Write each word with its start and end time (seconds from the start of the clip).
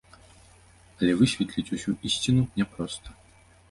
Але 0.97 1.11
высветліць 1.21 1.69
усю 1.79 1.97
ісціну 2.13 2.43
няпроста. 2.61 3.09